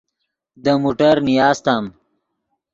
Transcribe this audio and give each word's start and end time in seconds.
دے 0.63 0.73
موٹر 0.81 1.15
نیاستم 1.27 1.83